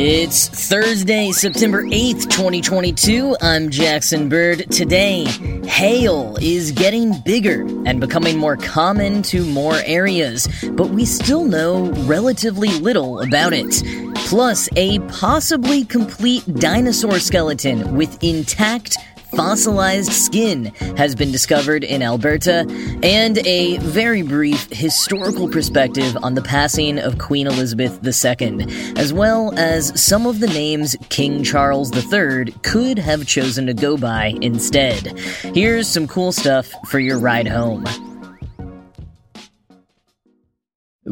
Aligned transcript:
It's 0.00 0.46
Thursday, 0.46 1.32
September 1.32 1.82
8th, 1.82 2.30
2022. 2.30 3.36
I'm 3.40 3.68
Jackson 3.68 4.28
Bird. 4.28 4.70
Today, 4.70 5.24
hail 5.64 6.38
is 6.40 6.70
getting 6.70 7.18
bigger 7.22 7.62
and 7.84 7.98
becoming 7.98 8.38
more 8.38 8.56
common 8.56 9.22
to 9.22 9.44
more 9.44 9.74
areas, 9.84 10.46
but 10.74 10.90
we 10.90 11.04
still 11.04 11.44
know 11.44 11.90
relatively 12.04 12.68
little 12.78 13.20
about 13.22 13.52
it. 13.52 13.82
Plus, 14.28 14.68
a 14.76 15.00
possibly 15.08 15.84
complete 15.84 16.44
dinosaur 16.54 17.18
skeleton 17.18 17.96
with 17.96 18.22
intact 18.22 18.96
fossilized 19.30 20.12
skin 20.12 20.66
has 20.96 21.14
been 21.14 21.30
discovered 21.30 21.84
in 21.84 22.02
Alberta, 22.02 22.66
and 23.02 23.38
a 23.46 23.78
very 23.78 24.22
brief 24.22 24.68
historical 24.72 25.48
perspective 25.48 26.16
on 26.22 26.34
the 26.34 26.42
passing 26.42 26.98
of 26.98 27.18
Queen 27.18 27.46
Elizabeth 27.46 28.00
II, 28.04 28.66
as 28.96 29.12
well 29.12 29.52
as 29.58 29.98
some 30.00 30.26
of 30.26 30.40
the 30.40 30.46
names 30.48 30.96
King 31.08 31.42
Charles 31.42 31.92
III 31.94 32.52
could 32.62 32.98
have 32.98 33.26
chosen 33.26 33.66
to 33.66 33.74
go 33.74 33.96
by 33.96 34.34
instead. 34.40 35.18
Here's 35.54 35.88
some 35.88 36.06
cool 36.06 36.32
stuff 36.32 36.72
for 36.88 36.98
your 36.98 37.18
ride 37.18 37.48
home. 37.48 37.84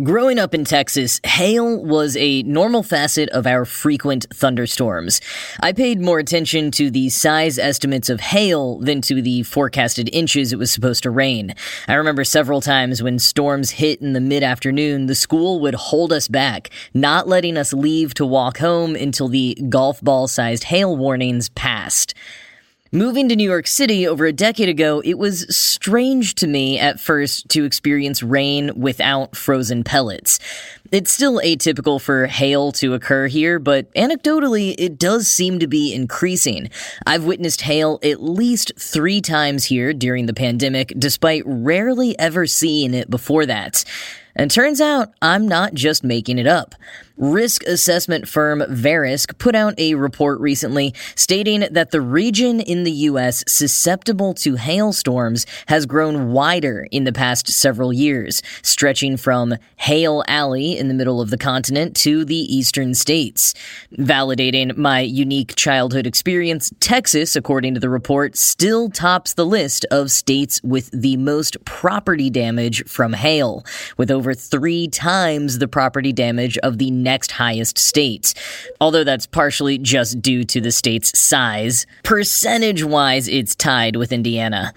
Growing 0.03 0.39
up 0.39 0.53
in 0.53 0.65
Texas, 0.65 1.23
hail 1.25 1.83
was 1.83 2.19
a 2.19 2.43
normal 2.43 2.83
facet 2.83 3.31
of 3.31 3.47
our 3.47 3.65
frequent 3.65 4.27
thunderstorms. 4.35 5.23
I 5.61 5.73
paid 5.73 6.03
more 6.03 6.19
attention 6.19 6.71
to 6.73 6.91
the 6.91 7.09
size 7.09 7.59
estimates 7.59 8.11
of 8.11 8.21
hail 8.21 8.79
than 8.79 9.01
to 9.03 9.23
the 9.23 9.43
forecasted 9.45 10.11
inches 10.13 10.53
it 10.53 10.59
was 10.59 10.71
supposed 10.71 11.05
to 11.05 11.11
rain. 11.11 11.55
I 11.89 11.95
remember 11.95 12.25
several 12.25 12.61
times 12.61 13.03
when 13.03 13.19
storms 13.19 13.71
hit 13.71 14.03
in 14.03 14.13
the 14.13 14.21
mid 14.21 14.43
afternoon, 14.43 15.07
the 15.07 15.15
school 15.15 15.61
would 15.61 15.75
hold 15.75 16.13
us 16.13 16.29
back, 16.29 16.69
not 16.93 17.27
letting 17.27 17.57
us 17.57 17.73
leave 17.73 18.13
to 18.15 18.27
walk 18.27 18.59
home 18.59 18.97
until 18.97 19.29
the 19.29 19.57
golf 19.71 20.03
ball 20.03 20.29
sized 20.29 20.65
hail 20.65 20.95
warnings 20.95 21.49
passed. 21.49 22.13
Moving 22.93 23.29
to 23.31 23.37
New 23.37 23.49
York 23.49 23.67
City 23.67 24.07
over 24.07 24.27
a 24.27 24.33
decade 24.33 24.69
ago, 24.69 25.03
it 25.05 25.19
was 25.19 25.45
strange 25.55 26.37
to 26.37 26.47
me 26.47 26.79
at 26.79 27.01
first 27.01 27.49
to 27.49 27.65
experience 27.65 28.23
rain 28.23 28.71
without 28.77 29.35
frozen 29.35 29.83
pellets. 29.83 30.39
It's 30.93 31.11
still 31.11 31.41
atypical 31.41 32.01
for 32.01 32.27
hail 32.27 32.71
to 32.73 32.95
occur 32.95 33.27
here, 33.27 33.59
but 33.59 33.93
anecdotally, 33.95 34.77
it 34.79 34.99
does 34.99 35.27
seem 35.27 35.59
to 35.59 35.67
be 35.67 35.93
increasing. 35.93 36.71
I've 37.05 37.25
witnessed 37.25 37.63
hail 37.63 37.99
at 38.05 38.23
least 38.23 38.71
three 38.79 39.21
times 39.21 39.65
here 39.65 39.93
during 39.93 40.27
the 40.27 40.33
pandemic, 40.33 40.93
despite 40.97 41.43
rarely 41.45 42.17
ever 42.21 42.47
seeing 42.47 42.95
it 42.95 43.11
before 43.11 43.47
that. 43.47 43.83
And 44.37 44.49
turns 44.49 44.81
out 44.81 45.13
I'm 45.21 45.49
not 45.49 45.75
just 45.75 46.05
making 46.05 46.39
it 46.39 46.47
up. 46.47 46.77
Risk 47.19 47.63
assessment 47.65 48.29
firm 48.29 48.61
Verisk 48.61 49.39
put 49.39 49.55
out 49.55 49.79
a 49.79 49.95
report 49.95 50.39
recently 50.39 50.93
stating 51.15 51.61
that 51.71 51.91
the 51.91 52.03
region 52.03 52.61
in 52.61 52.85
the 52.85 52.93
U.S. 52.93 53.43
susceptible 53.49 54.35
to 54.35 54.57
hailstorms 54.57 55.47
has 55.69 55.87
grown 55.87 56.33
wider 56.33 56.87
in 56.91 57.05
the 57.05 57.15
past 57.15 57.49
several 57.49 57.91
years, 57.91 58.43
stretching 58.61 59.17
from 59.17 59.55
Hail 59.77 60.25
Alley 60.29 60.77
in 60.77 60.89
the 60.89 60.95
middle 60.95 61.23
of 61.23 61.31
the 61.31 61.39
continent 61.39 61.97
to 61.97 62.23
the 62.23 62.37
eastern 62.37 62.93
states. 62.93 63.55
Validating 63.99 64.77
my 64.77 65.01
unique 65.01 65.57
childhood 65.57 66.07
experience, 66.07 66.71
Texas, 66.81 67.35
according 67.35 67.73
to 67.73 67.81
the 67.81 67.89
report, 67.89 68.37
still 68.37 68.91
tops 68.91 69.33
the 69.33 69.47
list 69.47 69.87
of 69.91 70.11
states 70.11 70.61
with 70.63 70.91
the 70.91 71.17
most 71.17 71.65
property 71.65 72.29
damage 72.29 72.85
from 72.85 73.15
hail, 73.15 73.65
with 73.97 74.11
over 74.11 74.35
three 74.35 74.87
times 74.87 75.61
the 75.61 75.69
property 75.69 76.13
damage 76.13 76.59
of 76.59 76.77
the 76.77 76.91
next 77.07 77.31
highest 77.33 77.79
state. 77.79 78.35
Although 78.81 79.05
that's 79.05 79.27
partially 79.27 79.79
just 79.79 80.21
due 80.21 80.45
to 80.45 80.61
the 80.61 80.73
state's 80.73 81.19
size, 81.19 81.87
percentage 82.03 82.83
wise, 82.85 83.29
it's 83.29 83.55
tied 83.55 83.97
with 83.97 84.13
Indiana. 84.13 84.75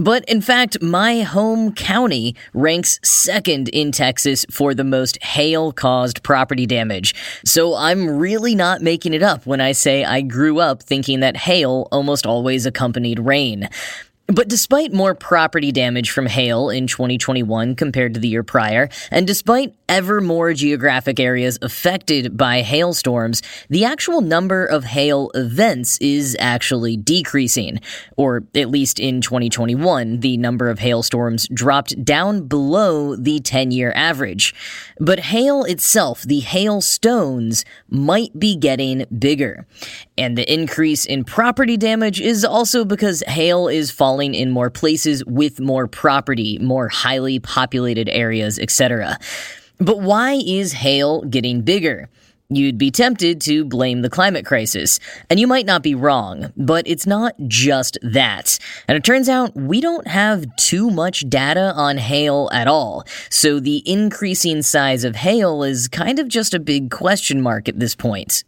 But 0.00 0.24
in 0.30 0.40
fact, 0.40 0.80
my 0.80 1.20
home 1.20 1.74
county 1.74 2.34
ranks 2.54 2.98
second 3.02 3.68
in 3.68 3.92
Texas 3.92 4.46
for 4.50 4.72
the 4.72 4.82
most 4.82 5.22
hail 5.22 5.72
caused 5.72 6.22
property 6.22 6.64
damage. 6.64 7.14
So 7.44 7.74
I'm 7.74 8.08
really 8.08 8.54
not 8.54 8.80
making 8.80 9.12
it 9.12 9.22
up 9.22 9.44
when 9.44 9.60
I 9.60 9.72
say 9.72 10.02
I 10.02 10.22
grew 10.22 10.58
up 10.58 10.82
thinking 10.82 11.20
that 11.20 11.36
hail 11.36 11.86
almost 11.92 12.24
always 12.24 12.64
accompanied 12.64 13.18
rain. 13.18 13.68
But 14.32 14.48
despite 14.48 14.92
more 14.92 15.14
property 15.14 15.72
damage 15.72 16.10
from 16.10 16.26
hail 16.26 16.70
in 16.70 16.86
2021 16.86 17.74
compared 17.74 18.14
to 18.14 18.20
the 18.20 18.28
year 18.28 18.44
prior, 18.44 18.88
and 19.10 19.26
despite 19.26 19.74
ever 19.88 20.20
more 20.20 20.52
geographic 20.54 21.18
areas 21.18 21.58
affected 21.62 22.36
by 22.36 22.62
hailstorms, 22.62 23.42
the 23.68 23.84
actual 23.84 24.20
number 24.20 24.64
of 24.64 24.84
hail 24.84 25.32
events 25.34 25.98
is 26.00 26.36
actually 26.38 26.96
decreasing. 26.96 27.80
Or 28.16 28.44
at 28.54 28.70
least 28.70 29.00
in 29.00 29.20
2021, 29.20 30.20
the 30.20 30.36
number 30.36 30.70
of 30.70 30.78
hailstorms 30.78 31.48
dropped 31.52 32.04
down 32.04 32.46
below 32.46 33.16
the 33.16 33.40
10 33.40 33.72
year 33.72 33.92
average. 33.96 34.54
But 35.00 35.18
hail 35.18 35.64
itself, 35.64 36.22
the 36.22 36.40
hailstones, 36.40 37.64
might 37.88 38.38
be 38.38 38.54
getting 38.54 39.06
bigger. 39.18 39.66
And 40.20 40.36
the 40.36 40.52
increase 40.52 41.06
in 41.06 41.24
property 41.24 41.78
damage 41.78 42.20
is 42.20 42.44
also 42.44 42.84
because 42.84 43.24
hail 43.26 43.68
is 43.68 43.90
falling 43.90 44.34
in 44.34 44.50
more 44.50 44.68
places 44.68 45.24
with 45.24 45.60
more 45.60 45.88
property, 45.88 46.58
more 46.58 46.88
highly 46.88 47.38
populated 47.38 48.06
areas, 48.10 48.58
etc. 48.58 49.18
But 49.78 50.02
why 50.02 50.34
is 50.34 50.74
hail 50.74 51.22
getting 51.22 51.62
bigger? 51.62 52.10
You'd 52.50 52.76
be 52.76 52.90
tempted 52.90 53.40
to 53.42 53.64
blame 53.64 54.02
the 54.02 54.10
climate 54.10 54.44
crisis. 54.44 55.00
And 55.30 55.40
you 55.40 55.46
might 55.46 55.64
not 55.64 55.82
be 55.82 55.94
wrong, 55.94 56.52
but 56.54 56.86
it's 56.86 57.06
not 57.06 57.34
just 57.46 57.96
that. 58.02 58.58
And 58.88 58.98
it 58.98 59.04
turns 59.04 59.28
out 59.28 59.56
we 59.56 59.80
don't 59.80 60.06
have 60.06 60.44
too 60.56 60.90
much 60.90 61.30
data 61.30 61.72
on 61.74 61.96
hail 61.96 62.50
at 62.52 62.68
all. 62.68 63.04
So 63.30 63.58
the 63.58 63.82
increasing 63.86 64.60
size 64.60 65.04
of 65.04 65.16
hail 65.16 65.62
is 65.62 65.88
kind 65.88 66.18
of 66.18 66.28
just 66.28 66.52
a 66.52 66.60
big 66.60 66.90
question 66.90 67.40
mark 67.40 67.70
at 67.70 67.78
this 67.78 67.94
point. 67.94 68.44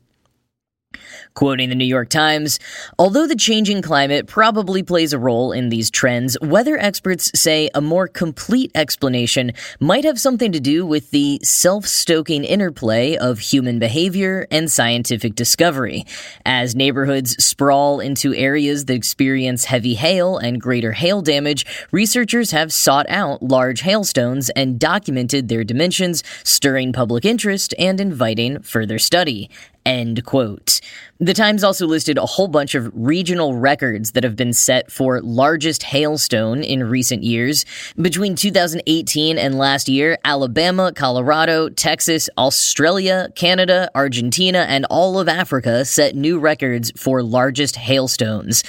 Quoting 1.35 1.71
the 1.71 1.75
New 1.75 1.87
York 1.87 2.11
Times, 2.11 2.61
although 2.99 3.27
the 3.27 3.35
changing 3.35 3.81
climate 3.81 4.27
probably 4.27 4.83
plays 4.83 5.15
a 5.15 5.19
role 5.19 5.51
in 5.51 5.71
these 5.71 5.91
trends, 5.91 6.37
weather 6.43 6.77
experts 6.79 7.31
say 7.35 7.71
a 7.75 7.81
more 7.81 8.07
complete 8.07 8.71
explanation 8.75 9.53
might 9.81 10.05
have 10.05 10.21
something 10.21 10.53
to 10.53 10.61
do 10.61 10.85
with 10.85 11.11
the 11.11 11.41
self 11.43 11.87
stoking 11.87 12.45
interplay 12.45 13.17
of 13.17 13.39
human 13.39 13.79
behavior 13.79 14.47
and 14.51 14.71
scientific 14.71 15.35
discovery. 15.35 16.05
As 16.45 16.75
neighborhoods 16.75 17.43
sprawl 17.43 17.99
into 17.99 18.35
areas 18.35 18.85
that 18.85 18.95
experience 18.95 19.65
heavy 19.65 19.95
hail 19.95 20.37
and 20.37 20.61
greater 20.61 20.93
hail 20.93 21.23
damage, 21.23 21.65
researchers 21.93 22.51
have 22.51 22.75
sought 22.75 23.07
out 23.09 23.43
large 23.43 23.81
hailstones 23.81 24.51
and 24.51 24.79
documented 24.79 25.49
their 25.49 25.65
dimensions, 25.65 26.23
stirring 26.45 26.93
public 26.93 27.25
interest 27.25 27.75
and 27.79 28.01
inviting 28.01 28.61
further 28.61 28.99
study. 28.99 29.49
End 29.85 30.25
quote. 30.25 30.81
The 31.19 31.35
Times 31.35 31.65
also 31.65 31.87
listed 31.87 32.17
a 32.17 32.27
whole 32.27 32.47
bunch 32.47 32.77
of 32.77 32.91
regional 32.95 33.57
records 33.57 34.13
that 34.13 34.23
have 34.23 34.37
been 34.37 34.53
set 34.53 34.93
for 34.93 35.21
largest 35.21 35.83
hailstone 35.83 36.63
in 36.63 36.85
recent 36.85 37.25
years. 37.25 37.65
Between 37.97 38.37
2018 38.37 39.39
and 39.39 39.59
last 39.59 39.89
year, 39.89 40.19
Alabama, 40.25 40.93
Colorado, 40.93 41.69
Texas, 41.69 42.31
Australia, 42.39 43.29
Canada, 43.35 43.91
Argentina, 43.95 44.67
and 44.69 44.85
all 44.87 45.19
of 45.19 45.29
Africa 45.29 45.85
set 45.85 46.15
new 46.15 46.39
records 46.39 46.93
for 46.97 47.23
largest 47.23 47.75
hailstones. 47.77 48.63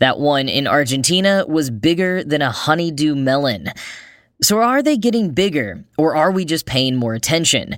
That 0.00 0.18
one 0.18 0.48
in 0.48 0.66
Argentina 0.66 1.46
was 1.48 1.70
bigger 1.70 2.22
than 2.22 2.42
a 2.42 2.50
honeydew 2.50 3.14
melon. 3.14 3.70
So 4.40 4.60
are 4.60 4.82
they 4.82 4.96
getting 4.96 5.32
bigger, 5.32 5.84
or 5.96 6.14
are 6.14 6.30
we 6.30 6.44
just 6.44 6.64
paying 6.64 6.94
more 6.94 7.14
attention? 7.14 7.76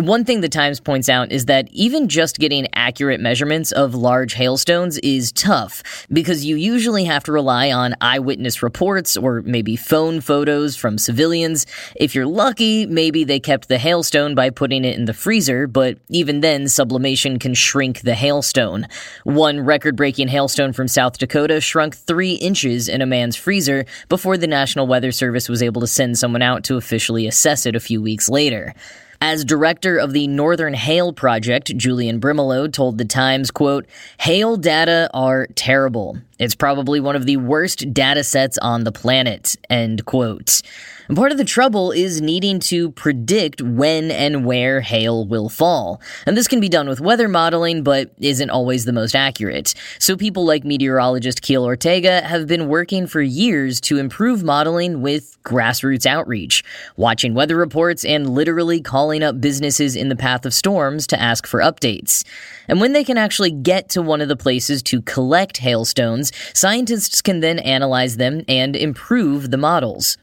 One 0.00 0.24
thing 0.24 0.40
the 0.40 0.48
Times 0.48 0.80
points 0.80 1.10
out 1.10 1.30
is 1.30 1.44
that 1.44 1.68
even 1.72 2.08
just 2.08 2.38
getting 2.38 2.66
accurate 2.72 3.20
measurements 3.20 3.70
of 3.70 3.94
large 3.94 4.32
hailstones 4.32 4.96
is 4.98 5.30
tough 5.30 5.82
because 6.10 6.42
you 6.42 6.56
usually 6.56 7.04
have 7.04 7.22
to 7.24 7.32
rely 7.32 7.70
on 7.70 7.94
eyewitness 8.00 8.62
reports 8.62 9.18
or 9.18 9.42
maybe 9.42 9.76
phone 9.76 10.22
photos 10.22 10.74
from 10.74 10.96
civilians. 10.96 11.66
If 11.96 12.14
you're 12.14 12.24
lucky, 12.24 12.86
maybe 12.86 13.24
they 13.24 13.38
kept 13.40 13.68
the 13.68 13.76
hailstone 13.76 14.34
by 14.34 14.48
putting 14.48 14.86
it 14.86 14.96
in 14.96 15.04
the 15.04 15.12
freezer, 15.12 15.66
but 15.66 15.98
even 16.08 16.40
then, 16.40 16.68
sublimation 16.68 17.38
can 17.38 17.52
shrink 17.52 18.00
the 18.00 18.14
hailstone. 18.14 18.86
One 19.24 19.60
record 19.60 19.96
breaking 19.96 20.28
hailstone 20.28 20.72
from 20.72 20.88
South 20.88 21.18
Dakota 21.18 21.60
shrunk 21.60 21.94
three 21.94 22.34
inches 22.34 22.88
in 22.88 23.02
a 23.02 23.06
man's 23.06 23.36
freezer 23.36 23.84
before 24.08 24.38
the 24.38 24.46
National 24.46 24.86
Weather 24.86 25.12
Service 25.12 25.46
was 25.46 25.62
able 25.62 25.82
to 25.82 25.86
send 25.86 26.18
someone 26.18 26.40
out 26.42 26.64
to 26.64 26.78
officially 26.78 27.26
assess 27.26 27.66
it 27.66 27.76
a 27.76 27.80
few 27.80 28.00
weeks 28.00 28.30
later. 28.30 28.74
As 29.22 29.44
director 29.44 29.98
of 29.98 30.14
the 30.14 30.26
Northern 30.28 30.72
Hail 30.72 31.12
Project, 31.12 31.76
Julian 31.76 32.20
Brimelow 32.22 32.72
told 32.72 32.96
The 32.96 33.04
Times, 33.04 33.50
quote, 33.50 33.86
Hail 34.20 34.56
data 34.56 35.10
are 35.12 35.46
terrible. 35.48 36.16
It's 36.40 36.54
probably 36.54 37.00
one 37.00 37.16
of 37.16 37.26
the 37.26 37.36
worst 37.36 37.92
data 37.92 38.24
sets 38.24 38.56
on 38.58 38.84
the 38.84 38.92
planet, 38.92 39.56
end 39.68 40.06
quote. 40.06 40.62
And 41.06 41.16
part 41.16 41.32
of 41.32 41.38
the 41.38 41.44
trouble 41.44 41.90
is 41.90 42.20
needing 42.20 42.60
to 42.60 42.92
predict 42.92 43.60
when 43.60 44.12
and 44.12 44.46
where 44.46 44.80
hail 44.80 45.26
will 45.26 45.48
fall. 45.48 46.00
And 46.24 46.36
this 46.36 46.46
can 46.46 46.60
be 46.60 46.68
done 46.68 46.88
with 46.88 47.00
weather 47.00 47.28
modeling, 47.28 47.82
but 47.82 48.12
isn't 48.20 48.48
always 48.48 48.84
the 48.84 48.92
most 48.92 49.16
accurate. 49.16 49.74
So 49.98 50.16
people 50.16 50.44
like 50.44 50.64
meteorologist 50.64 51.42
Kiel 51.42 51.64
Ortega 51.64 52.22
have 52.22 52.46
been 52.46 52.68
working 52.68 53.08
for 53.08 53.20
years 53.20 53.80
to 53.82 53.98
improve 53.98 54.44
modeling 54.44 55.02
with 55.02 55.36
grassroots 55.42 56.06
outreach, 56.06 56.62
watching 56.96 57.34
weather 57.34 57.56
reports 57.56 58.04
and 58.04 58.30
literally 58.30 58.80
calling 58.80 59.22
up 59.22 59.40
businesses 59.40 59.96
in 59.96 60.10
the 60.10 60.16
path 60.16 60.46
of 60.46 60.54
storms 60.54 61.08
to 61.08 61.20
ask 61.20 61.44
for 61.44 61.58
updates. 61.58 62.24
And 62.68 62.80
when 62.80 62.92
they 62.92 63.02
can 63.02 63.18
actually 63.18 63.50
get 63.50 63.88
to 63.90 64.00
one 64.00 64.20
of 64.20 64.28
the 64.28 64.36
places 64.36 64.80
to 64.84 65.02
collect 65.02 65.56
hailstones, 65.56 66.29
scientists 66.54 67.20
can 67.20 67.40
then 67.40 67.58
analyze 67.58 68.16
them 68.16 68.42
and 68.48 68.76
improve 68.76 69.50
the 69.50 69.56
models. 69.56 70.16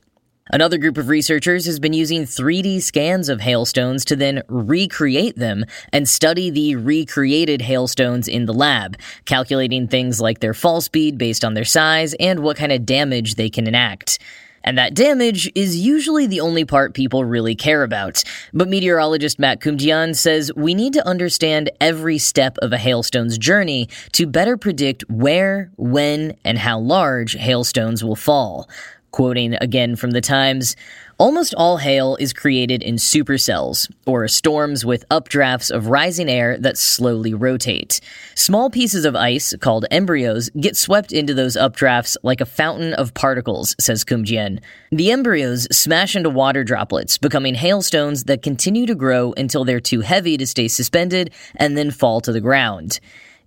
Another 0.50 0.77
group 0.77 0.98
of 0.98 1.09
researchers 1.09 1.65
has 1.65 1.77
been 1.77 1.92
using 1.92 2.24
3D 2.24 2.81
scans 2.81 3.27
of 3.27 3.42
hailstones 3.42 4.06
to 4.06 4.15
then 4.15 4.44
recreate 4.48 5.36
them 5.36 5.65
and 5.92 6.07
study 6.07 6.50
the 6.50 6.75
recreated 6.77 7.62
hailstones 7.62 8.30
in 8.30 8.45
the 8.45 8.54
lab, 8.54 8.98
calculating 9.25 9.88
things 9.88 10.21
like 10.21 10.39
their 10.39 10.54
fall 10.54 10.80
speed 10.80 11.18
based 11.18 11.44
on 11.44 11.54
their 11.54 11.65
size 11.65 12.13
and 12.13 12.39
what 12.39 12.56
kind 12.56 12.71
of 12.71 12.86
damage 12.86 13.36
they 13.36 13.50
can 13.50 13.68
enact. 13.68 14.19
And 14.67 14.77
that 14.77 14.95
damage 14.95 15.49
is 15.55 15.77
usually 15.77 16.27
the 16.27 16.41
only 16.41 16.65
part 16.65 16.93
people 16.93 17.23
really 17.23 17.55
care 17.55 17.83
about. 17.83 18.21
But 18.53 18.67
meteorologist 18.67 19.39
Matt 19.39 19.61
Kumjian 19.61 20.13
says 20.13 20.51
we 20.57 20.73
need 20.73 20.91
to 20.91 21.07
understand 21.07 21.69
every 21.79 22.17
step 22.17 22.57
of 22.57 22.73
a 22.73 22.77
hailstone's 22.77 23.37
journey 23.37 23.87
to 24.11 24.27
better 24.27 24.57
predict 24.57 25.09
where, 25.09 25.71
when, 25.77 26.35
and 26.43 26.57
how 26.57 26.79
large 26.79 27.31
hailstones 27.37 28.03
will 28.03 28.17
fall. 28.17 28.69
Quoting 29.11 29.55
again 29.61 29.95
from 29.95 30.11
the 30.11 30.19
Times, 30.19 30.75
almost 31.17 31.53
all 31.55 31.77
hail 31.77 32.15
is 32.19 32.33
created 32.33 32.81
in 32.83 32.95
supercells, 32.95 33.91
or 34.05 34.27
storms 34.27 34.85
with 34.85 35.07
updrafts 35.09 35.71
of 35.71 35.87
rising 35.87 36.29
air 36.29 36.57
that 36.59 36.77
slowly 36.77 37.33
rotate. 37.33 37.99
Small 38.35 38.69
pieces 38.69 39.05
of 39.05 39.15
ice, 39.15 39.53
called 39.59 39.85
embryos, 39.91 40.49
get 40.59 40.75
swept 40.77 41.11
into 41.11 41.33
those 41.33 41.57
updrafts 41.57 42.17
like 42.23 42.41
a 42.41 42.45
fountain 42.45 42.93
of 42.93 43.13
particles, 43.13 43.75
says 43.79 44.03
Kumjian. 44.03 44.59
The 44.91 45.11
embryos 45.11 45.67
smash 45.75 46.15
into 46.15 46.29
water 46.29 46.63
droplets, 46.63 47.17
becoming 47.17 47.55
hailstones 47.55 48.25
that 48.25 48.41
continue 48.41 48.85
to 48.85 48.95
grow 48.95 49.33
until 49.37 49.65
they're 49.65 49.79
too 49.79 50.01
heavy 50.01 50.37
to 50.37 50.47
stay 50.47 50.67
suspended 50.67 51.33
and 51.55 51.77
then 51.77 51.91
fall 51.91 52.21
to 52.21 52.31
the 52.31 52.41
ground. 52.41 52.99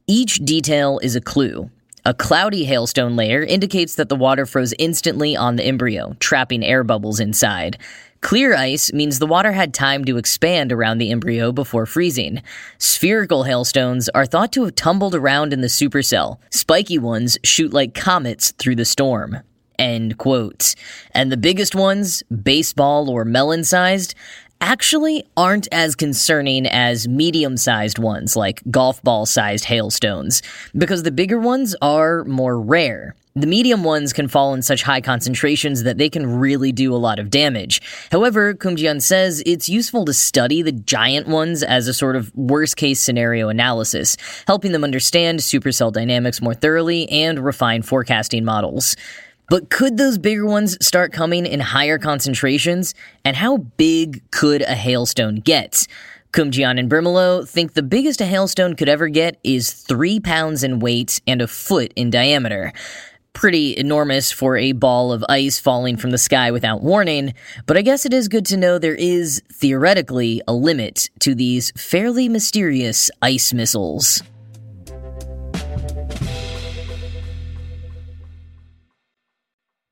Each 0.07 0.39
detail 0.45 0.99
is 1.03 1.15
a 1.15 1.21
clue, 1.21 1.71
a 2.11 2.15
cloudy 2.15 2.67
hailstone 2.67 3.15
layer 3.15 3.41
indicates 3.41 3.95
that 3.95 4.09
the 4.09 4.17
water 4.17 4.45
froze 4.45 4.75
instantly 4.81 5.37
on 5.37 5.55
the 5.55 5.63
embryo, 5.63 6.17
trapping 6.19 6.65
air 6.65 6.83
bubbles 6.83 7.21
inside. 7.21 7.79
Clear 8.21 8.53
ice 8.53 8.93
means 8.93 9.21
the 9.21 9.29
water 9.29 9.53
had 9.53 9.73
time 9.73 10.05
to 10.07 10.17
expand 10.17 10.73
around 10.73 10.99
the 10.99 11.13
embryo 11.13 11.53
before 11.53 11.87
freezing. 11.87 12.43
Spherical 12.79 13.45
hailstones 13.45 14.09
are 14.09 14.27
thought 14.27 14.53
to 14.55 14.65
have 14.65 14.75
tumbled 14.75 15.15
around 15.15 15.53
in 15.53 15.61
the 15.61 15.69
supercell. 15.69 16.39
Spiky 16.51 16.99
ones 16.99 17.39
shoot 17.45 17.73
like 17.73 17.95
comets 17.95 18.51
through 18.59 18.75
the 18.75 18.85
storm. 18.85 19.39
End 19.79 20.19
quote. 20.19 20.75
And 21.13 21.31
the 21.31 21.37
biggest 21.37 21.77
ones, 21.77 22.25
baseball 22.25 23.09
or 23.09 23.25
melon 23.25 23.63
sized, 23.63 24.17
actually 24.61 25.25
aren't 25.37 25.69
as 25.73 25.95
concerning 25.95 26.67
as 26.67 27.09
medium 27.09 27.57
sized 27.57 27.99
ones 27.99 28.37
like 28.37 28.63
golf 28.71 29.03
ball 29.03 29.27
sized 29.27 29.65
hailstones, 29.65 30.43
because 30.77 31.03
the 31.03 31.11
bigger 31.11 31.39
ones 31.39 31.75
are 31.83 32.25
more 32.25 32.61
rare. 32.61 33.15
The 33.37 33.47
medium 33.47 33.85
ones 33.85 34.13
can 34.13 34.27
fall 34.27 34.55
in 34.55 34.63
such 34.63 34.83
high 34.83 35.01
concentrations 35.01 35.85
that 35.85 35.99
they 35.99 36.11
can 36.11 36.27
really 36.27 36.73
do 36.73 36.93
a 36.93 36.99
lot 36.99 37.21
of 37.21 37.31
damage. 37.31 37.81
However, 38.11 38.55
Kumjian 38.55 39.01
says 39.01 39.41
it's 39.47 39.69
useful 39.69 40.05
to 40.07 40.13
study 40.13 40.63
the 40.63 40.73
giant 40.73 41.29
ones 41.29 41.63
as 41.63 41.87
a 41.87 41.95
sort 41.95 42.17
of 42.17 42.35
worst 42.35 42.77
case 42.77 42.99
scenario 42.99 43.49
analysis, 43.49 44.17
helping 44.49 44.73
them 44.73 44.83
understand 44.83 45.39
supercell 45.39 45.93
dynamics 45.93 46.43
more 46.43 46.55
thoroughly 46.55 47.09
and 47.09 47.39
refine 47.39 47.83
forecasting 47.83 48.45
models. 48.45 48.97
But 49.51 49.69
could 49.69 49.97
those 49.97 50.17
bigger 50.17 50.47
ones 50.47 50.79
start 50.81 51.13
coming 51.13 51.45
in 51.45 51.59
higher 51.59 51.99
concentrations? 51.99 52.95
And 53.25 53.37
how 53.37 53.57
big 53.57 54.23
could 54.31 54.63
a 54.63 54.77
hailstone 54.77 55.43
get? 55.43 55.89
Kumjian 56.33 56.79
and 56.79 56.89
Brimelow 56.89 57.49
think 57.49 57.75
the 57.75 57.83
biggest 57.83 58.21
a 58.21 58.27
hailstone 58.27 58.77
could 58.79 58.89
ever 58.89 59.09
get 59.09 59.41
is 59.43 59.73
three 59.73 60.21
pounds 60.21 60.63
in 60.63 60.79
weight 60.79 61.21
and 61.27 61.43
a 61.43 61.49
foot 61.49 61.93
in 61.97 62.11
diameter. 62.11 62.73
Pretty 63.33 63.77
enormous 63.77 64.31
for 64.31 64.57
a 64.57 64.71
ball 64.71 65.11
of 65.11 65.25
ice 65.29 65.59
falling 65.59 65.97
from 65.97 66.13
the 66.13 66.19
sky 66.19 66.53
without 66.53 66.81
warning, 66.81 67.35
but 67.67 67.77
I 67.77 67.83
guess 67.83 68.07
it 68.07 68.13
is 68.13 68.29
good 68.29 68.47
to 68.47 68.57
know 68.57 68.79
there 68.79 68.95
is, 68.95 69.43
theoretically, 69.53 70.41
a 70.47 70.53
limit 70.53 71.11
to 71.21 71.35
these 71.35 71.73
fairly 71.73 72.29
mysterious 72.29 73.11
ice 73.21 73.53
missiles. 73.53 74.23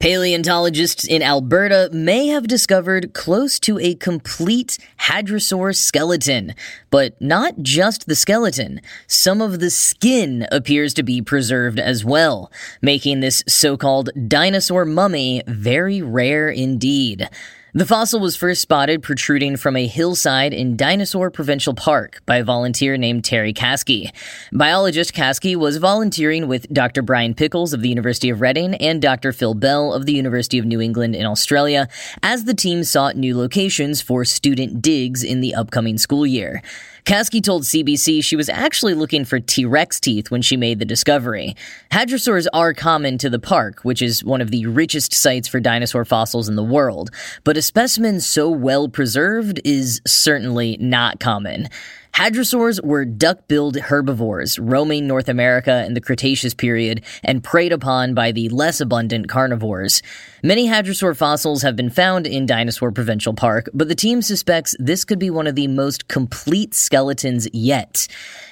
Paleontologists 0.01 1.05
in 1.05 1.23
Alberta 1.23 1.91
may 1.93 2.29
have 2.29 2.47
discovered 2.47 3.13
close 3.15 3.59
to 3.59 3.81
a 3.81 3.97
complete 3.97 4.79
hadrosaur 5.01 5.75
skeleton, 5.75 6.55
but 6.89 7.21
not 7.21 7.63
just 7.63 8.07
the 8.07 8.15
skeleton. 8.15 8.81
Some 9.09 9.43
of 9.43 9.59
the 9.59 9.71
skin 9.71 10.47
appears 10.53 10.95
to 10.95 11.03
be 11.03 11.21
preserved 11.21 11.81
as 11.81 12.05
well, 12.05 12.53
making 12.81 13.19
this 13.19 13.43
so-called 13.49 14.11
dinosaur 14.29 14.85
mummy 14.85 15.43
very 15.49 16.01
rare 16.01 16.49
indeed. 16.49 17.29
The 17.75 17.85
fossil 17.85 18.19
was 18.19 18.35
first 18.35 18.63
spotted 18.63 19.03
protruding 19.03 19.59
from 19.59 19.77
a 19.77 19.87
hillside 19.87 20.55
in 20.55 20.75
Dinosaur 20.75 21.31
Provincial 21.31 21.75
Park 21.75 22.23
by 22.25 22.37
a 22.37 22.45
volunteer 22.45 22.97
named 22.97 23.25
Terry 23.25 23.53
Caskey. 23.53 24.11
Biologist 24.51 25.13
Caskey 25.13 25.55
was 25.55 25.77
volunteering 25.77 26.49
with 26.49 26.67
Dr. 26.73 27.03
Brian 27.03 27.35
Pickles 27.35 27.75
of 27.75 27.83
the 27.83 27.91
University 27.91 28.31
of 28.31 28.41
Reading 28.41 28.75
and 28.77 29.03
Dr. 29.03 29.35
Phil 29.35 29.53
Bell 29.53 29.93
of 29.93 30.07
the 30.07 30.15
University 30.15 30.59
of 30.59 30.65
New 30.65 30.81
England 30.81 31.15
in 31.15 31.27
Australia 31.27 31.89
as 32.23 32.45
the 32.45 32.55
team 32.55 32.85
sought 32.85 33.17
new 33.17 33.37
locations 33.37 34.01
for 34.01 34.25
student 34.25 34.81
digs 34.81 35.23
in 35.23 35.43
the 35.43 35.55
upcoming 35.55 35.99
school 35.99 36.27
year. 36.27 36.63
Caskey 37.09 37.43
told 37.43 37.63
CBC 37.63 38.23
she 38.23 38.37
was 38.37 38.51
actually 38.51 38.93
looking 38.93 39.25
for 39.25 39.41
T 39.41 39.65
Rex 39.65 39.99
teeth 39.99 40.31
when 40.31 40.43
she 40.43 40.59
made 40.59 40.79
the 40.79 40.85
discovery. 40.85 41.57
Hadrosaurs 41.91 42.47
are 42.53 42.75
common 42.75 43.17
to 43.17 43.31
the 43.31 43.39
park, 43.39 43.81
which 43.81 44.03
is 44.03 44.23
one 44.23 44.43
of 44.43 44.51
the 44.51 44.67
richest 44.67 45.15
sites 45.15 45.49
for 45.49 45.59
dinosaur 45.59 46.05
fossils 46.05 46.51
in 46.51 46.57
the 46.57 46.63
world, 46.63 47.11
but 47.45 47.57
a 47.57 47.63
specimen 47.63 48.21
so 48.21 48.51
well 48.51 48.91
preserved 48.91 49.59
is 49.65 50.03
certainly 50.07 50.77
not 50.81 51.19
common. 51.19 51.71
Hadrosaurs 52.19 52.85
were 52.85 53.05
duck-billed 53.05 53.77
herbivores 53.77 54.59
roaming 54.59 55.07
North 55.07 55.29
America 55.29 55.85
in 55.87 55.95
the 55.95 56.01
Cretaceous 56.01 56.53
period 56.53 57.05
and 57.23 57.45
preyed 57.45 57.73
upon 57.73 58.13
by 58.13 58.33
the 58.33 58.49
less 58.49 58.81
abundant 58.81 59.29
carnivores. 59.29 60.03
Many 60.43 60.67
hadrosaur 60.67 61.17
fossils 61.17 61.63
have 61.63 61.77
been 61.77 61.91
found 61.91 62.27
in 62.27 62.45
Dinosaur 62.45 62.91
Provincial 62.91 63.35
Park, 63.35 63.71
but 63.73 63.87
the 63.87 63.95
team 63.95 64.21
suspects 64.21 64.75
this 64.81 65.05
could 65.05 65.21
be 65.21 65.31
one 65.31 65.47
of 65.47 65.55
the 65.55 65.69
most 65.69 66.09
complete 66.09 66.75
skeletons 66.75 67.47
yet. 67.53 68.09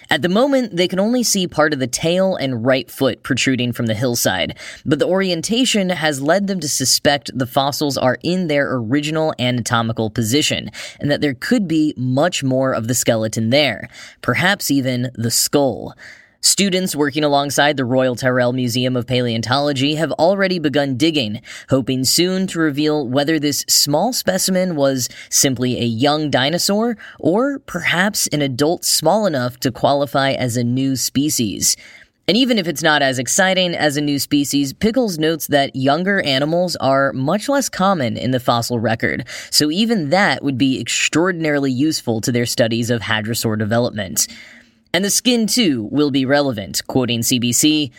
At 0.09 0.23
the 0.23 0.29
moment, 0.29 0.77
they 0.77 0.89
can 0.89 1.01
only 1.01 1.23
see 1.23 1.49
part 1.49 1.73
of 1.73 1.81
the 1.81 1.87
tail 1.87 2.37
and 2.37 2.65
right 2.65 2.91
foot 2.91 3.23
protruding 3.23 3.73
from 3.73 3.87
the 3.87 3.95
hillside, 3.95 4.57
but 4.85 4.99
the 4.99 5.07
orientation 5.07 5.91
has 5.91 6.23
led 6.23 6.47
them 6.47 6.61
to 6.61 6.69
suspect 6.69 7.37
the 7.37 7.47
fossils 7.47 7.99
are 7.99 8.19
in 8.23 8.47
their 8.47 8.73
original 8.75 9.35
anatomical 9.39 10.11
position, 10.11 10.71
and 11.01 11.11
that 11.11 11.21
there 11.21 11.35
could 11.35 11.67
be 11.67 11.93
much 11.97 12.45
more 12.45 12.73
of 12.73 12.87
the 12.87 12.95
skeleton 12.95 13.51
there, 13.51 13.89
perhaps 14.23 14.71
even 14.71 15.11
the 15.15 15.31
skull. 15.31 15.95
Students 16.47 16.95
working 16.95 17.25
alongside 17.25 17.77
the 17.77 17.85
Royal 17.85 18.15
Tyrrell 18.15 18.53
Museum 18.53 18.95
of 18.95 19.05
Paleontology 19.05 19.97
have 19.97 20.13
already 20.13 20.61
begun 20.61 20.97
digging, 20.97 21.43
hoping 21.71 22.05
soon 22.05 22.47
to 22.47 22.61
reveal 22.61 23.09
whether 23.09 23.41
this 23.41 23.65
small 23.69 24.13
specimen 24.13 24.77
was 24.77 25.09
simply 25.29 25.77
a 25.77 25.85
young 25.85 26.31
dinosaur 26.31 26.97
or 27.19 27.59
perhaps 27.59 28.29
an 28.29 28.43
adult 28.43 28.85
small 28.85 29.27
enough 29.27 29.59
to 29.59 29.73
qualify 29.73 30.31
as 30.31 30.57
a 30.57 30.63
new 30.63 30.95
species. 30.95 31.77
And 32.29 32.37
even 32.37 32.59
if 32.59 32.69
it's 32.69 32.83
not 32.83 33.03
as 33.03 33.19
exciting 33.19 33.75
as 33.75 33.97
a 33.97 34.01
new 34.01 34.21
species, 34.21 34.73
Pickles 34.73 35.19
notes 35.19 35.49
that 35.49 35.75
younger 35.75 36.21
animals 36.23 36.77
are 36.77 37.13
much 37.13 37.49
less 37.49 37.69
common 37.69 38.17
in 38.17 38.31
the 38.31 38.41
fossil 38.41 38.79
record, 38.79 39.27
so 39.51 39.69
even 39.71 40.11
that 40.11 40.45
would 40.45 40.59
be 40.59 40.81
extraordinarily 40.81 41.73
useful 41.73 42.21
to 42.21 42.31
their 42.31 42.47
studies 42.47 42.89
of 42.89 43.03
hadrosaur 43.03 43.59
development. 43.59 44.29
And 44.93 45.05
the 45.05 45.11
skin, 45.11 45.47
too, 45.47 45.89
will 45.91 46.11
be 46.11 46.25
relevant, 46.25 46.83
quoting 46.87 47.21
CBC. 47.21 47.91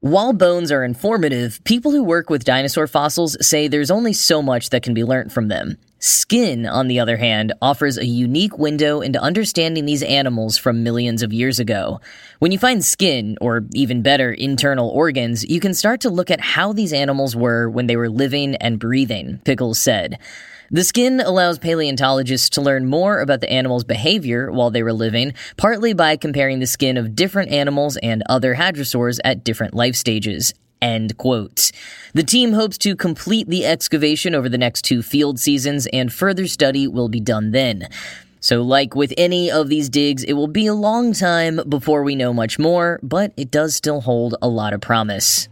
While 0.00 0.32
bones 0.32 0.72
are 0.72 0.82
informative, 0.82 1.62
people 1.64 1.90
who 1.90 2.02
work 2.02 2.30
with 2.30 2.44
dinosaur 2.44 2.86
fossils 2.86 3.36
say 3.46 3.68
there's 3.68 3.90
only 3.90 4.14
so 4.14 4.40
much 4.40 4.70
that 4.70 4.82
can 4.82 4.94
be 4.94 5.04
learnt 5.04 5.30
from 5.30 5.48
them. 5.48 5.76
Skin, 5.98 6.64
on 6.64 6.88
the 6.88 6.98
other 6.98 7.18
hand, 7.18 7.52
offers 7.60 7.98
a 7.98 8.06
unique 8.06 8.56
window 8.56 9.02
into 9.02 9.20
understanding 9.20 9.84
these 9.84 10.02
animals 10.02 10.56
from 10.56 10.82
millions 10.82 11.22
of 11.22 11.34
years 11.34 11.58
ago. 11.60 12.00
When 12.38 12.50
you 12.50 12.58
find 12.58 12.82
skin, 12.82 13.36
or 13.42 13.66
even 13.74 14.00
better, 14.00 14.32
internal 14.32 14.88
organs, 14.88 15.44
you 15.44 15.60
can 15.60 15.74
start 15.74 16.00
to 16.00 16.08
look 16.08 16.30
at 16.30 16.40
how 16.40 16.72
these 16.72 16.94
animals 16.94 17.36
were 17.36 17.68
when 17.68 17.86
they 17.86 17.96
were 17.96 18.08
living 18.08 18.56
and 18.56 18.78
breathing, 18.78 19.42
Pickles 19.44 19.78
said. 19.78 20.18
The 20.72 20.84
skin 20.84 21.18
allows 21.18 21.58
paleontologists 21.58 22.48
to 22.50 22.60
learn 22.60 22.86
more 22.86 23.18
about 23.18 23.40
the 23.40 23.50
animal's 23.50 23.82
behavior 23.82 24.52
while 24.52 24.70
they 24.70 24.84
were 24.84 24.92
living, 24.92 25.34
partly 25.56 25.94
by 25.94 26.14
comparing 26.14 26.60
the 26.60 26.66
skin 26.66 26.96
of 26.96 27.16
different 27.16 27.50
animals 27.50 27.96
and 27.96 28.22
other 28.28 28.54
hadrosaurs 28.54 29.18
at 29.24 29.42
different 29.42 29.74
life 29.74 29.96
stages. 29.96 30.54
End 30.80 31.16
quote. 31.16 31.72
The 32.14 32.22
team 32.22 32.52
hopes 32.52 32.78
to 32.78 32.94
complete 32.94 33.48
the 33.48 33.66
excavation 33.66 34.32
over 34.32 34.48
the 34.48 34.58
next 34.58 34.82
two 34.82 35.02
field 35.02 35.40
seasons, 35.40 35.88
and 35.92 36.12
further 36.12 36.46
study 36.46 36.86
will 36.86 37.08
be 37.08 37.20
done 37.20 37.50
then. 37.50 37.88
So, 38.38 38.62
like 38.62 38.94
with 38.94 39.12
any 39.18 39.50
of 39.50 39.68
these 39.68 39.88
digs, 39.88 40.22
it 40.22 40.34
will 40.34 40.46
be 40.46 40.66
a 40.66 40.74
long 40.74 41.14
time 41.14 41.60
before 41.68 42.04
we 42.04 42.14
know 42.14 42.32
much 42.32 42.60
more, 42.60 43.00
but 43.02 43.32
it 43.36 43.50
does 43.50 43.74
still 43.74 44.02
hold 44.02 44.36
a 44.40 44.46
lot 44.46 44.72
of 44.72 44.80
promise. 44.80 45.48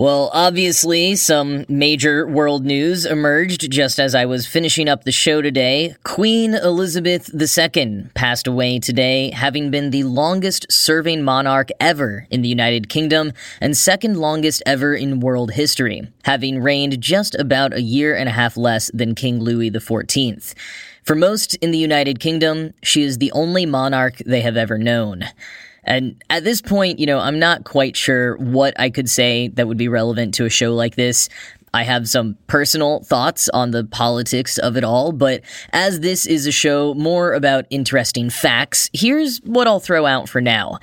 Well, 0.00 0.30
obviously, 0.32 1.14
some 1.14 1.66
major 1.68 2.26
world 2.26 2.64
news 2.64 3.04
emerged 3.04 3.70
just 3.70 4.00
as 4.00 4.14
I 4.14 4.24
was 4.24 4.46
finishing 4.46 4.88
up 4.88 5.04
the 5.04 5.12
show 5.12 5.42
today. 5.42 5.94
Queen 6.04 6.54
Elizabeth 6.54 7.28
II 7.34 8.06
passed 8.14 8.46
away 8.46 8.78
today, 8.78 9.30
having 9.30 9.70
been 9.70 9.90
the 9.90 10.04
longest 10.04 10.72
serving 10.72 11.22
monarch 11.22 11.68
ever 11.78 12.26
in 12.30 12.40
the 12.40 12.48
United 12.48 12.88
Kingdom 12.88 13.34
and 13.60 13.76
second 13.76 14.16
longest 14.16 14.62
ever 14.64 14.94
in 14.94 15.20
world 15.20 15.50
history, 15.50 16.08
having 16.24 16.62
reigned 16.62 16.98
just 17.02 17.34
about 17.34 17.74
a 17.74 17.82
year 17.82 18.16
and 18.16 18.26
a 18.26 18.32
half 18.32 18.56
less 18.56 18.90
than 18.94 19.14
King 19.14 19.40
Louis 19.40 19.70
XIV. 19.70 20.54
For 21.02 21.14
most 21.14 21.56
in 21.56 21.72
the 21.72 21.78
United 21.78 22.20
Kingdom, 22.20 22.72
she 22.82 23.02
is 23.02 23.18
the 23.18 23.32
only 23.32 23.66
monarch 23.66 24.16
they 24.24 24.40
have 24.40 24.56
ever 24.56 24.78
known. 24.78 25.26
And 25.90 26.22
at 26.30 26.44
this 26.44 26.62
point, 26.62 27.00
you 27.00 27.06
know, 27.06 27.18
I'm 27.18 27.40
not 27.40 27.64
quite 27.64 27.96
sure 27.96 28.36
what 28.36 28.78
I 28.78 28.90
could 28.90 29.10
say 29.10 29.48
that 29.48 29.66
would 29.66 29.76
be 29.76 29.88
relevant 29.88 30.34
to 30.34 30.44
a 30.44 30.48
show 30.48 30.72
like 30.72 30.94
this. 30.94 31.28
I 31.74 31.82
have 31.82 32.08
some 32.08 32.38
personal 32.46 33.00
thoughts 33.00 33.48
on 33.48 33.72
the 33.72 33.82
politics 33.82 34.56
of 34.58 34.76
it 34.76 34.84
all, 34.84 35.10
but 35.10 35.42
as 35.72 35.98
this 35.98 36.26
is 36.26 36.46
a 36.46 36.52
show 36.52 36.94
more 36.94 37.32
about 37.32 37.66
interesting 37.70 38.30
facts, 38.30 38.88
here's 38.92 39.38
what 39.38 39.66
I'll 39.66 39.80
throw 39.80 40.06
out 40.06 40.28
for 40.28 40.40
now. 40.40 40.78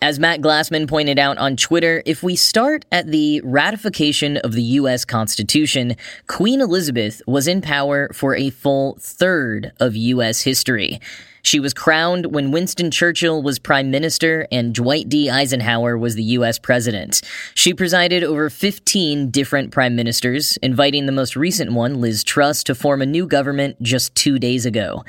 As 0.00 0.20
Matt 0.20 0.40
Glassman 0.40 0.86
pointed 0.86 1.18
out 1.18 1.38
on 1.38 1.56
Twitter, 1.56 2.04
if 2.06 2.22
we 2.22 2.36
start 2.36 2.84
at 2.92 3.08
the 3.08 3.40
ratification 3.40 4.36
of 4.36 4.52
the 4.52 4.62
U.S. 4.62 5.04
Constitution, 5.04 5.96
Queen 6.28 6.60
Elizabeth 6.60 7.20
was 7.26 7.48
in 7.48 7.60
power 7.60 8.08
for 8.12 8.36
a 8.36 8.50
full 8.50 8.96
third 9.00 9.72
of 9.80 9.96
U.S. 9.96 10.42
history. 10.42 11.00
She 11.42 11.58
was 11.58 11.74
crowned 11.74 12.26
when 12.26 12.52
Winston 12.52 12.92
Churchill 12.92 13.42
was 13.42 13.58
prime 13.58 13.90
minister 13.90 14.46
and 14.52 14.72
Dwight 14.72 15.08
D. 15.08 15.28
Eisenhower 15.28 15.98
was 15.98 16.14
the 16.14 16.22
U.S. 16.22 16.60
president. 16.60 17.20
She 17.56 17.74
presided 17.74 18.22
over 18.22 18.48
15 18.48 19.30
different 19.30 19.72
prime 19.72 19.96
ministers, 19.96 20.58
inviting 20.58 21.06
the 21.06 21.12
most 21.12 21.34
recent 21.34 21.72
one, 21.72 22.00
Liz 22.00 22.22
Truss, 22.22 22.62
to 22.64 22.74
form 22.76 23.02
a 23.02 23.06
new 23.06 23.26
government 23.26 23.82
just 23.82 24.14
two 24.14 24.38
days 24.38 24.64
ago. 24.64 25.04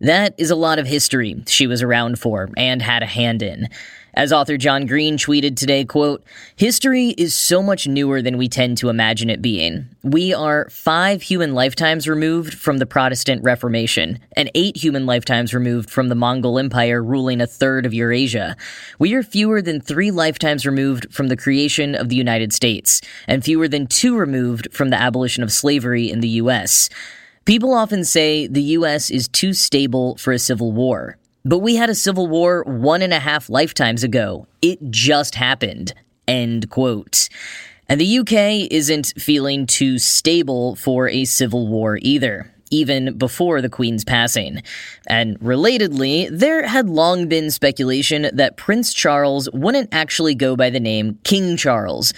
That 0.00 0.34
is 0.38 0.52
a 0.52 0.56
lot 0.56 0.78
of 0.78 0.86
history 0.86 1.42
she 1.48 1.66
was 1.66 1.82
around 1.82 2.20
for 2.20 2.48
and 2.56 2.80
had 2.80 3.02
a 3.02 3.06
hand 3.06 3.42
in. 3.42 3.68
As 4.18 4.32
author 4.32 4.56
John 4.56 4.84
Green 4.86 5.16
tweeted 5.16 5.54
today, 5.54 5.84
quote, 5.84 6.24
History 6.56 7.10
is 7.10 7.36
so 7.36 7.62
much 7.62 7.86
newer 7.86 8.20
than 8.20 8.36
we 8.36 8.48
tend 8.48 8.76
to 8.78 8.88
imagine 8.88 9.30
it 9.30 9.40
being. 9.40 9.90
We 10.02 10.34
are 10.34 10.68
five 10.70 11.22
human 11.22 11.54
lifetimes 11.54 12.08
removed 12.08 12.54
from 12.54 12.78
the 12.78 12.84
Protestant 12.84 13.44
Reformation, 13.44 14.18
and 14.32 14.50
eight 14.56 14.76
human 14.76 15.06
lifetimes 15.06 15.54
removed 15.54 15.88
from 15.88 16.08
the 16.08 16.16
Mongol 16.16 16.58
Empire 16.58 17.00
ruling 17.00 17.40
a 17.40 17.46
third 17.46 17.86
of 17.86 17.94
Eurasia. 17.94 18.56
We 18.98 19.14
are 19.14 19.22
fewer 19.22 19.62
than 19.62 19.80
three 19.80 20.10
lifetimes 20.10 20.66
removed 20.66 21.14
from 21.14 21.28
the 21.28 21.36
creation 21.36 21.94
of 21.94 22.08
the 22.08 22.16
United 22.16 22.52
States, 22.52 23.00
and 23.28 23.44
fewer 23.44 23.68
than 23.68 23.86
two 23.86 24.16
removed 24.16 24.66
from 24.72 24.88
the 24.88 25.00
abolition 25.00 25.44
of 25.44 25.52
slavery 25.52 26.10
in 26.10 26.18
the 26.18 26.40
U.S. 26.42 26.90
People 27.44 27.72
often 27.72 28.04
say 28.04 28.48
the 28.48 28.62
U.S. 28.78 29.12
is 29.12 29.28
too 29.28 29.52
stable 29.52 30.16
for 30.16 30.32
a 30.32 30.40
civil 30.40 30.72
war. 30.72 31.18
But 31.48 31.60
we 31.60 31.76
had 31.76 31.88
a 31.88 31.94
civil 31.94 32.26
war 32.26 32.62
one 32.64 33.00
and 33.00 33.14
a 33.14 33.18
half 33.18 33.48
lifetimes 33.48 34.04
ago. 34.04 34.46
It 34.60 34.90
just 34.90 35.34
happened. 35.34 35.94
End 36.26 36.68
quote. 36.68 37.30
And 37.88 37.98
the 37.98 38.18
UK 38.18 38.70
isn't 38.70 39.14
feeling 39.16 39.66
too 39.66 39.98
stable 39.98 40.76
for 40.76 41.08
a 41.08 41.24
civil 41.24 41.66
war 41.66 41.98
either 42.02 42.52
even 42.70 43.16
before 43.16 43.62
the 43.62 43.70
Queen's 43.70 44.04
passing. 44.04 44.62
And 45.06 45.40
relatedly, 45.40 46.28
there 46.30 46.66
had 46.66 46.90
long 46.90 47.26
been 47.26 47.50
speculation 47.50 48.28
that 48.30 48.58
Prince 48.58 48.92
Charles 48.92 49.48
wouldn't 49.54 49.88
actually 49.90 50.34
go 50.34 50.54
by 50.54 50.68
the 50.68 50.78
name 50.78 51.18
King 51.24 51.56
Charles. 51.56 52.12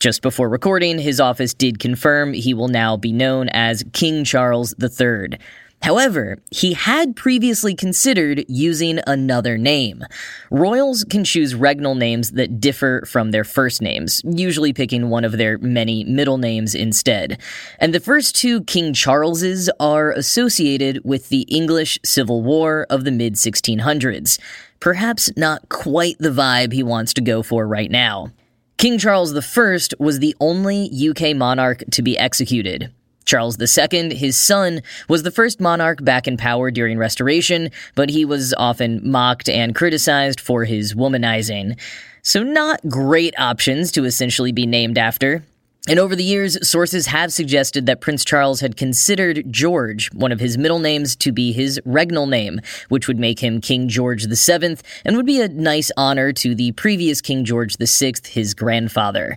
Just 0.00 0.20
before 0.20 0.50
recording, 0.50 0.98
his 0.98 1.20
office 1.20 1.54
did 1.54 1.78
confirm 1.78 2.34
he 2.34 2.52
will 2.52 2.68
now 2.68 2.98
be 2.98 3.12
known 3.12 3.48
as 3.48 3.82
King 3.94 4.24
Charles 4.24 4.74
III. 4.78 5.38
However, 5.84 6.38
he 6.50 6.72
had 6.72 7.14
previously 7.14 7.74
considered 7.74 8.46
using 8.48 9.00
another 9.06 9.58
name. 9.58 10.02
Royals 10.50 11.04
can 11.04 11.24
choose 11.24 11.52
regnal 11.52 11.94
names 11.94 12.30
that 12.30 12.58
differ 12.58 13.04
from 13.06 13.32
their 13.32 13.44
first 13.44 13.82
names, 13.82 14.22
usually 14.24 14.72
picking 14.72 15.10
one 15.10 15.26
of 15.26 15.32
their 15.32 15.58
many 15.58 16.02
middle 16.04 16.38
names 16.38 16.74
instead. 16.74 17.38
And 17.78 17.92
the 17.92 18.00
first 18.00 18.34
two 18.34 18.62
King 18.64 18.94
Charleses 18.94 19.68
are 19.78 20.10
associated 20.12 21.02
with 21.04 21.28
the 21.28 21.42
English 21.50 21.98
Civil 22.02 22.40
War 22.40 22.86
of 22.88 23.04
the 23.04 23.12
mid 23.12 23.34
1600s. 23.34 24.38
Perhaps 24.80 25.36
not 25.36 25.68
quite 25.68 26.16
the 26.18 26.30
vibe 26.30 26.72
he 26.72 26.82
wants 26.82 27.12
to 27.12 27.20
go 27.20 27.42
for 27.42 27.68
right 27.68 27.90
now. 27.90 28.30
King 28.78 28.96
Charles 28.96 29.34
I 29.36 29.78
was 29.98 30.18
the 30.18 30.34
only 30.40 30.90
UK 31.10 31.36
monarch 31.36 31.84
to 31.90 32.00
be 32.00 32.16
executed. 32.16 32.90
Charles 33.24 33.58
II, 33.60 34.14
his 34.14 34.36
son, 34.36 34.82
was 35.08 35.22
the 35.22 35.30
first 35.30 35.60
monarch 35.60 36.04
back 36.04 36.26
in 36.26 36.36
power 36.36 36.70
during 36.70 36.98
Restoration, 36.98 37.70
but 37.94 38.10
he 38.10 38.24
was 38.24 38.54
often 38.54 39.00
mocked 39.02 39.48
and 39.48 39.74
criticized 39.74 40.40
for 40.40 40.64
his 40.64 40.94
womanizing. 40.94 41.78
So, 42.22 42.42
not 42.42 42.80
great 42.88 43.38
options 43.38 43.92
to 43.92 44.04
essentially 44.04 44.52
be 44.52 44.66
named 44.66 44.96
after. 44.96 45.42
And 45.86 45.98
over 45.98 46.16
the 46.16 46.24
years, 46.24 46.56
sources 46.66 47.06
have 47.06 47.30
suggested 47.30 47.84
that 47.84 48.00
Prince 48.00 48.24
Charles 48.24 48.60
had 48.60 48.78
considered 48.78 49.44
George, 49.52 50.10
one 50.14 50.32
of 50.32 50.40
his 50.40 50.56
middle 50.56 50.78
names, 50.78 51.14
to 51.16 51.30
be 51.30 51.52
his 51.52 51.78
regnal 51.84 52.26
name, 52.26 52.62
which 52.88 53.06
would 53.06 53.18
make 53.18 53.40
him 53.40 53.60
King 53.60 53.90
George 53.90 54.26
VII 54.26 54.78
and 55.04 55.16
would 55.16 55.26
be 55.26 55.42
a 55.42 55.48
nice 55.48 55.90
honor 55.98 56.32
to 56.32 56.54
the 56.54 56.72
previous 56.72 57.20
King 57.20 57.44
George 57.44 57.76
VI, 57.76 58.14
his 58.26 58.54
grandfather. 58.54 59.36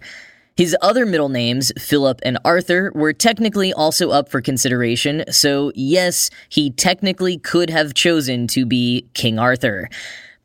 His 0.58 0.76
other 0.82 1.06
middle 1.06 1.30
names, 1.30 1.72
Philip 1.78 2.20
and 2.24 2.40
Arthur, 2.44 2.92
were 2.96 3.14
technically 3.14 3.72
also 3.72 4.10
up 4.10 4.28
for 4.28 4.42
consideration, 4.42 5.24
so 5.30 5.72
yes, 5.76 6.32
he 6.50 6.72
technically 6.72 7.38
could 7.38 7.70
have 7.70 7.94
chosen 7.94 8.48
to 8.48 8.66
be 8.66 9.06
King 9.14 9.38
Arthur. 9.38 9.88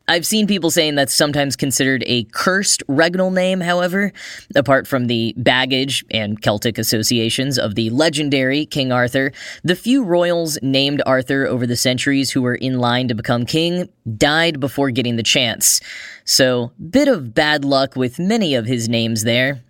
I've 0.07 0.25
seen 0.25 0.45
people 0.45 0.69
saying 0.69 0.93
that's 0.93 1.15
sometimes 1.15 1.55
considered 1.55 2.03
a 2.05 2.25
cursed 2.25 2.83
regnal 2.87 3.33
name, 3.33 3.61
however. 3.61 4.11
Apart 4.55 4.85
from 4.85 5.07
the 5.07 5.33
baggage 5.35 6.05
and 6.11 6.39
Celtic 6.39 6.77
associations 6.77 7.57
of 7.57 7.73
the 7.73 7.89
legendary 7.89 8.67
King 8.67 8.91
Arthur, 8.91 9.31
the 9.63 9.75
few 9.75 10.03
royals 10.03 10.59
named 10.61 11.01
Arthur 11.07 11.47
over 11.47 11.65
the 11.65 11.77
centuries 11.77 12.29
who 12.29 12.43
were 12.43 12.53
in 12.53 12.77
line 12.77 13.07
to 13.07 13.15
become 13.15 13.47
king 13.47 13.89
died 14.17 14.59
before 14.59 14.91
getting 14.91 15.15
the 15.15 15.23
chance. 15.23 15.81
So, 16.23 16.71
bit 16.91 17.07
of 17.07 17.33
bad 17.33 17.65
luck 17.65 17.95
with 17.95 18.19
many 18.19 18.53
of 18.53 18.67
his 18.67 18.87
names 18.87 19.23
there. 19.23 19.63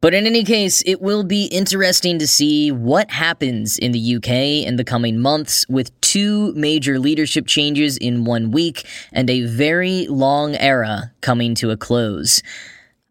But 0.00 0.14
in 0.14 0.26
any 0.26 0.44
case, 0.44 0.80
it 0.86 1.02
will 1.02 1.24
be 1.24 1.46
interesting 1.46 2.20
to 2.20 2.28
see 2.28 2.70
what 2.70 3.10
happens 3.10 3.76
in 3.78 3.90
the 3.90 4.16
UK 4.16 4.64
in 4.64 4.76
the 4.76 4.84
coming 4.84 5.18
months 5.18 5.66
with 5.68 5.98
two 6.00 6.52
major 6.54 7.00
leadership 7.00 7.48
changes 7.48 7.96
in 7.96 8.24
one 8.24 8.52
week 8.52 8.86
and 9.12 9.28
a 9.28 9.44
very 9.46 10.06
long 10.06 10.54
era 10.54 11.12
coming 11.20 11.56
to 11.56 11.72
a 11.72 11.76
close. 11.76 12.42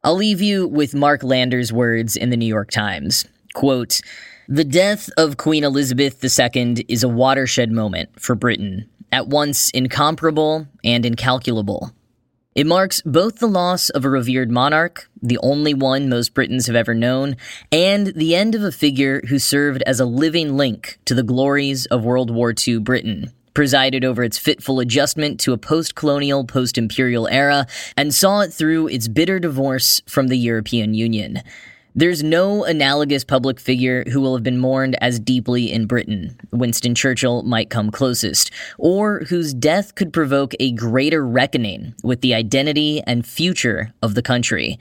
I'll 0.02 0.16
leave 0.16 0.42
you 0.42 0.66
with 0.66 0.96
Mark 0.96 1.24
Landler's 1.24 1.74
words 1.74 2.16
in 2.16 2.30
the 2.30 2.38
New 2.38 2.46
York 2.46 2.72
Times. 2.72 3.26
Quote, 3.54 4.00
the 4.48 4.64
death 4.64 5.10
of 5.18 5.36
Queen 5.36 5.66
Elizabeth 5.66 6.24
II 6.24 6.86
is 6.88 7.04
a 7.04 7.10
watershed 7.10 7.70
moment 7.70 8.18
for 8.18 8.34
Britain, 8.34 8.90
at 9.12 9.28
once 9.28 9.70
incomparable 9.72 10.68
and 10.86 11.06
incalculable. 11.06 11.92
It 12.58 12.66
marks 12.66 13.04
both 13.06 13.36
the 13.36 13.46
loss 13.46 13.92
of 13.92 14.04
a 14.04 14.10
revered 14.10 14.50
monarch, 14.50 15.12
the 15.22 15.38
only 15.44 15.76
one 15.76 16.10
most 16.10 16.34
Britons 16.34 16.66
have 16.66 16.76
ever 16.76 16.96
known, 16.96 17.36
and 17.72 18.08
the 18.08 18.34
end 18.34 18.56
of 18.56 18.64
a 18.64 18.72
figure 18.72 19.22
who 19.28 19.38
served 19.38 19.84
as 19.84 20.00
a 20.00 20.06
living 20.06 20.58
link 20.58 20.98
to 21.06 21.14
the 21.14 21.22
glories 21.22 21.86
of 21.86 22.04
World 22.04 22.32
War 22.32 22.56
II 22.68 22.80
Britain, 22.80 23.32
presided 23.54 24.04
over 24.04 24.24
its 24.24 24.40
fitful 24.40 24.80
adjustment 24.80 25.40
to 25.42 25.54
a 25.54 25.58
post 25.60 25.94
colonial, 25.94 26.46
post 26.46 26.80
imperial 26.80 27.28
era, 27.28 27.68
and 27.96 28.12
saw 28.12 28.40
it 28.40 28.52
through 28.52 28.88
its 28.88 29.08
bitter 29.08 29.38
divorce 29.38 30.02
from 30.08 30.28
the 30.28 30.38
European 30.40 30.96
Union. 30.96 31.44
There's 31.98 32.22
no 32.22 32.64
analogous 32.64 33.24
public 33.24 33.60
figure 33.60 34.04
who 34.12 34.22
will 34.22 34.36
have 34.36 34.44
been 34.44 34.60
mourned 34.60 34.96
as 35.02 35.20
deeply 35.20 35.72
in 35.72 35.88
Britain. 35.88 36.40
Winston 36.52 36.94
Churchill 36.94 37.42
might 37.42 37.72
come 37.72 37.90
closest, 37.90 38.52
or 38.78 39.22
whose 39.30 39.52
death 39.52 39.96
could 39.96 40.14
provoke 40.14 40.54
a 40.60 40.74
greater 40.74 41.26
reckoning 41.26 41.96
with 42.04 42.22
the 42.22 42.36
identity 42.36 43.02
and 43.08 43.26
future 43.26 43.92
of 44.04 44.14
the 44.14 44.22
country. 44.22 44.78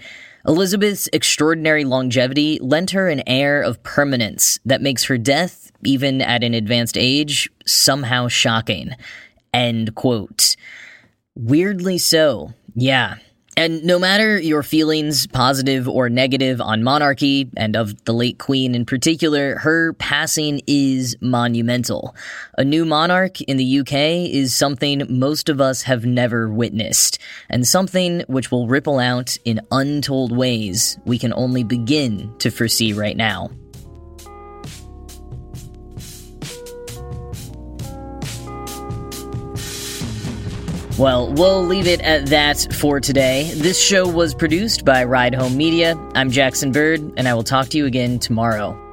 Elizabeth's 0.46 1.08
extraordinary 1.10 1.86
longevity 1.86 2.58
lent 2.60 2.90
her 2.90 3.08
an 3.08 3.22
air 3.26 3.62
of 3.62 3.82
permanence 3.82 4.58
that 4.66 4.82
makes 4.82 5.04
her 5.04 5.16
death, 5.16 5.72
even 5.84 6.20
at 6.20 6.44
an 6.44 6.52
advanced 6.52 6.98
age, 6.98 7.48
somehow 7.64 8.28
shocking. 8.28 8.90
End 9.54 9.94
quote. 9.94 10.54
Weirdly 11.34 11.96
so, 11.96 12.52
yeah. 12.74 13.16
And 13.58 13.82
no 13.84 13.98
matter 13.98 14.38
your 14.38 14.62
feelings, 14.62 15.26
positive 15.26 15.88
or 15.88 16.10
negative, 16.10 16.60
on 16.60 16.82
monarchy, 16.82 17.48
and 17.56 17.74
of 17.74 18.04
the 18.04 18.12
late 18.12 18.38
Queen 18.38 18.74
in 18.74 18.84
particular, 18.84 19.56
her 19.56 19.94
passing 19.94 20.60
is 20.66 21.16
monumental. 21.22 22.14
A 22.58 22.64
new 22.64 22.84
monarch 22.84 23.40
in 23.40 23.56
the 23.56 23.78
UK 23.78 23.94
is 24.30 24.54
something 24.54 25.06
most 25.08 25.48
of 25.48 25.58
us 25.58 25.82
have 25.82 26.04
never 26.04 26.50
witnessed, 26.50 27.18
and 27.48 27.66
something 27.66 28.24
which 28.26 28.50
will 28.50 28.68
ripple 28.68 28.98
out 28.98 29.38
in 29.46 29.62
untold 29.70 30.36
ways 30.36 30.98
we 31.06 31.18
can 31.18 31.32
only 31.32 31.64
begin 31.64 32.36
to 32.40 32.50
foresee 32.50 32.92
right 32.92 33.16
now. 33.16 33.50
Well, 40.98 41.30
we'll 41.30 41.62
leave 41.62 41.86
it 41.86 42.00
at 42.00 42.26
that 42.26 42.68
for 42.72 43.00
today. 43.00 43.50
This 43.54 43.78
show 43.78 44.08
was 44.08 44.34
produced 44.34 44.86
by 44.86 45.04
Ride 45.04 45.34
Home 45.34 45.54
Media. 45.54 45.94
I'm 46.14 46.30
Jackson 46.30 46.72
Bird, 46.72 47.12
and 47.18 47.28
I 47.28 47.34
will 47.34 47.44
talk 47.44 47.68
to 47.68 47.76
you 47.76 47.84
again 47.84 48.18
tomorrow. 48.18 48.85